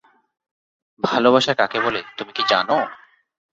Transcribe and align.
ভালোবাসা 1.03 1.53
কাকে 1.53 1.79
বলে 1.81 2.01
তুমি 2.17 2.31
কি 2.31 2.43
জান? 2.47 2.67